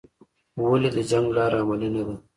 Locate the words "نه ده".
1.95-2.15